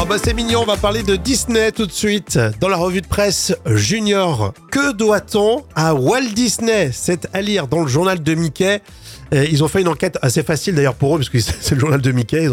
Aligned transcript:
Oh 0.00 0.04
bah 0.08 0.14
c'est 0.22 0.32
mignon, 0.32 0.60
on 0.62 0.64
va 0.64 0.76
parler 0.76 1.02
de 1.02 1.16
Disney 1.16 1.72
tout 1.72 1.84
de 1.84 1.92
suite. 1.92 2.38
Dans 2.60 2.68
la 2.68 2.76
revue 2.76 3.00
de 3.00 3.06
presse 3.08 3.52
Junior, 3.66 4.52
que 4.70 4.92
doit-on 4.92 5.64
à 5.74 5.92
Walt 5.92 6.34
Disney? 6.34 6.90
C'est 6.92 7.28
à 7.32 7.42
lire 7.42 7.66
dans 7.66 7.80
le 7.80 7.88
journal 7.88 8.22
de 8.22 8.34
Mickey. 8.34 8.80
Ils 9.32 9.64
ont 9.64 9.68
fait 9.68 9.80
une 9.80 9.88
enquête 9.88 10.16
assez 10.22 10.44
facile 10.44 10.76
d'ailleurs 10.76 10.94
pour 10.94 11.16
eux, 11.16 11.18
parce 11.18 11.28
que 11.28 11.40
c'est 11.60 11.74
le 11.74 11.80
journal 11.80 12.00
de 12.00 12.12
Mickey, 12.12 12.44
ils 12.44 12.50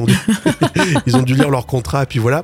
ont 1.16 1.22
dû, 1.22 1.36
lire 1.36 1.52
leur 1.52 1.68
contrat, 1.68 2.04
et 2.04 2.06
puis 2.08 2.18
voilà. 2.18 2.44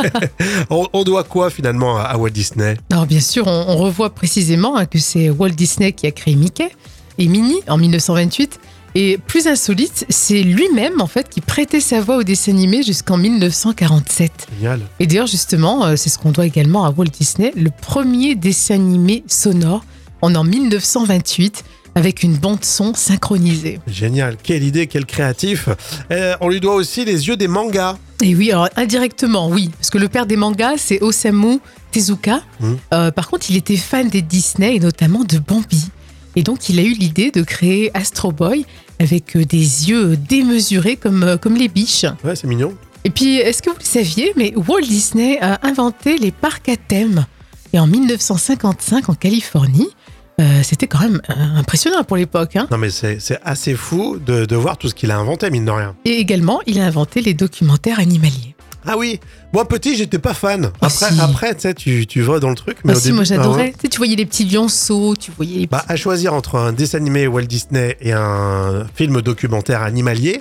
on, 0.70 1.02
doit 1.02 1.24
quoi 1.24 1.50
finalement 1.50 1.98
à, 1.98 2.16
Walt 2.16 2.30
Disney? 2.30 2.76
Alors 2.92 3.06
bien 3.06 3.20
sûr, 3.20 3.48
on, 3.48 3.64
on 3.68 3.76
revoit 3.76 4.14
précisément 4.14 4.76
hein, 4.76 4.86
que 4.86 5.00
c'est 5.00 5.30
Walt 5.30 5.50
Disney 5.50 5.92
qui 5.92 6.06
a 6.06 6.12
créé 6.12 6.36
Mickey 6.36 6.70
et 7.18 7.28
Minnie 7.28 7.60
en 7.68 7.78
1928. 7.78 8.60
Et 8.94 9.18
plus 9.26 9.46
insolite, 9.46 10.04
c'est 10.10 10.42
lui-même 10.42 11.00
en 11.00 11.06
fait 11.06 11.28
qui 11.30 11.40
prêtait 11.40 11.80
sa 11.80 12.00
voix 12.00 12.18
au 12.18 12.22
dessin 12.24 12.52
animé 12.52 12.82
jusqu'en 12.82 13.16
1947. 13.16 14.48
Génial. 14.58 14.80
Et 15.00 15.06
d'ailleurs 15.06 15.26
justement, 15.26 15.86
euh, 15.86 15.96
c'est 15.96 16.10
ce 16.10 16.18
qu'on 16.18 16.30
doit 16.30 16.46
également 16.46 16.84
à 16.84 16.90
Walt 16.90 17.06
Disney, 17.06 17.52
le 17.56 17.70
premier 17.70 18.34
dessin 18.34 18.74
animé 18.74 19.24
sonore 19.26 19.82
en 20.20 20.34
en 20.34 20.44
1928 20.44 21.64
avec 21.94 22.22
une 22.22 22.36
bande 22.36 22.64
son 22.64 22.94
synchronisée. 22.94 23.80
Génial, 23.86 24.36
quelle 24.42 24.62
idée, 24.62 24.86
quel 24.86 25.04
créatif. 25.04 25.68
Euh, 26.10 26.34
on 26.40 26.48
lui 26.48 26.60
doit 26.60 26.74
aussi 26.74 27.04
les 27.04 27.28
yeux 27.28 27.36
des 27.36 27.48
mangas. 27.48 27.96
Et 28.22 28.34
oui, 28.34 28.50
alors 28.50 28.68
indirectement, 28.76 29.48
oui, 29.48 29.70
parce 29.78 29.90
que 29.90 29.98
le 29.98 30.08
père 30.08 30.26
des 30.26 30.36
mangas, 30.36 30.74
c'est 30.78 31.02
Osamu 31.02 31.58
Tezuka. 31.90 32.42
Mhm. 32.60 32.78
Euh, 32.94 33.10
par 33.10 33.28
contre, 33.28 33.46
il 33.50 33.56
était 33.56 33.76
fan 33.76 34.08
des 34.08 34.22
Disney 34.22 34.76
et 34.76 34.80
notamment 34.80 35.24
de 35.24 35.38
Bambi. 35.38 35.88
Et 36.36 36.42
donc, 36.42 36.68
il 36.68 36.78
a 36.78 36.82
eu 36.82 36.92
l'idée 36.94 37.30
de 37.30 37.42
créer 37.42 37.90
Astro 37.94 38.32
Boy 38.32 38.64
avec 38.98 39.36
euh, 39.36 39.44
des 39.44 39.88
yeux 39.90 40.16
démesurés 40.16 40.96
comme, 40.96 41.22
euh, 41.22 41.36
comme 41.36 41.56
les 41.56 41.68
biches. 41.68 42.06
Ouais, 42.24 42.34
c'est 42.36 42.46
mignon. 42.46 42.74
Et 43.04 43.10
puis, 43.10 43.36
est-ce 43.36 43.62
que 43.62 43.70
vous 43.70 43.76
le 43.78 43.84
saviez, 43.84 44.32
mais 44.36 44.54
Walt 44.56 44.82
Disney 44.82 45.38
a 45.40 45.58
inventé 45.66 46.16
les 46.18 46.30
parcs 46.30 46.68
à 46.68 46.76
thème. 46.76 47.26
Et 47.72 47.78
en 47.78 47.86
1955, 47.86 49.08
en 49.08 49.14
Californie, 49.14 49.88
euh, 50.40 50.62
c'était 50.62 50.86
quand 50.86 51.00
même 51.00 51.20
euh, 51.30 51.34
impressionnant 51.58 52.04
pour 52.04 52.16
l'époque. 52.16 52.56
hein. 52.56 52.66
Non 52.70 52.78
mais 52.78 52.90
c'est 52.90 53.18
c'est 53.20 53.38
assez 53.44 53.74
fou 53.74 54.18
de, 54.24 54.44
de 54.46 54.56
voir 54.56 54.78
tout 54.78 54.88
ce 54.88 54.94
qu'il 54.94 55.10
a 55.10 55.18
inventé, 55.18 55.50
mine 55.50 55.64
de 55.66 55.70
rien. 55.70 55.94
Et 56.04 56.18
également, 56.18 56.60
il 56.66 56.80
a 56.80 56.86
inventé 56.86 57.20
les 57.20 57.34
documentaires 57.34 57.98
animaliers. 57.98 58.51
Ah 58.86 58.96
oui, 58.98 59.20
moi 59.52 59.66
petit, 59.68 59.96
j'étais 59.96 60.18
pas 60.18 60.34
fan. 60.34 60.72
Ah, 60.80 60.88
Après, 61.20 61.54
tu 61.54 61.60
sais, 61.60 61.74
tu, 61.74 62.06
tu 62.06 62.20
vas 62.22 62.40
dans 62.40 62.50
le 62.50 62.56
truc. 62.56 62.78
Mais 62.84 62.92
Moi 62.92 62.94
au 62.94 62.96
aussi, 62.96 63.06
début, 63.06 63.14
moi 63.16 63.22
ah 63.22 63.24
j'adorais. 63.26 63.62
ouais. 63.64 63.72
Tu 63.72 63.78
sais, 63.82 63.88
tu 63.88 63.96
voyais 63.98 64.16
les 64.16 64.26
petits 64.26 64.44
lionceaux, 64.44 65.14
tu 65.16 65.30
voyais 65.36 65.58
les 65.60 65.66
Bah, 65.66 65.84
à 65.88 65.96
choisir 65.96 66.34
entre 66.34 66.56
un 66.56 66.72
dessin 66.72 66.98
animé 66.98 67.26
Walt 67.26 67.42
Disney 67.44 67.96
et 68.00 68.12
un 68.12 68.86
film 68.94 69.20
documentaire 69.22 69.82
animalier 69.82 70.34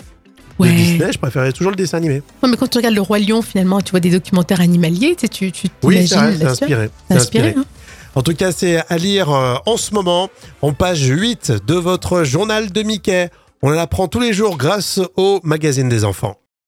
de 0.60 0.66
Ouais. 0.66 0.74
Disney, 0.76 1.12
je 1.12 1.18
préférais 1.18 1.52
toujours 1.54 1.72
le 1.72 1.76
dessin 1.76 1.98
animé. 1.98 2.22
Ouais, 2.44 2.50
mais 2.50 2.56
quand 2.58 2.68
tu 2.68 2.78
regardes 2.78 2.94
Le 2.94 3.02
Roi 3.02 3.18
Lion, 3.20 3.42
finalement, 3.42 3.82
tu 3.82 3.92
vois 3.92 4.00
des 4.00 4.12
documentaires 4.12 4.62
animaliers, 4.62 5.16
tu 5.16 5.28
tu 5.30 5.52
tu 5.52 5.68
Oui, 5.84 6.08
c'est 6.08 6.16
inspiré. 6.46 6.90
inspiré. 7.10 7.56
hein. 7.58 7.66
En 8.14 8.22
tout 8.24 8.34
cas, 8.36 8.52
c'est 8.52 8.84
à 8.90 8.98
lire 8.98 9.32
euh, 9.32 9.56
en 9.66 9.78
ce 9.78 9.94
moment, 9.94 10.30
en 10.62 10.74
page 10.74 11.04
8 11.08 11.54
de 11.66 11.74
votre 11.76 12.24
journal 12.26 12.72
de 12.72 12.84
Mickey. 12.84 13.30
On 13.64 13.70
l'apprend 13.70 14.08
tous 14.08 14.20
les 14.20 14.34
jours 14.34 14.58
grâce 14.58 15.00
au 15.16 15.40
magazine 15.44 15.88
des 15.90 16.04
enfants. 16.04 16.36